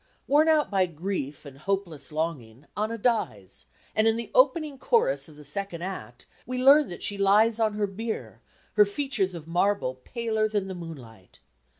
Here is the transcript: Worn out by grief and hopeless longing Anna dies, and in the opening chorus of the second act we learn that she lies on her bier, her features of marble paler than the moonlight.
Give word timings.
Worn 0.25 0.47
out 0.47 0.71
by 0.71 0.87
grief 0.87 1.45
and 1.45 1.59
hopeless 1.59 2.11
longing 2.11 2.65
Anna 2.75 2.97
dies, 2.97 3.67
and 3.95 4.07
in 4.07 4.17
the 4.17 4.31
opening 4.33 4.79
chorus 4.79 5.29
of 5.29 5.35
the 5.35 5.43
second 5.43 5.83
act 5.83 6.25
we 6.47 6.57
learn 6.57 6.89
that 6.89 7.03
she 7.03 7.19
lies 7.19 7.59
on 7.59 7.75
her 7.75 7.85
bier, 7.85 8.41
her 8.73 8.85
features 8.85 9.35
of 9.35 9.47
marble 9.47 9.93
paler 10.03 10.49
than 10.49 10.67
the 10.67 10.73
moonlight. 10.73 11.37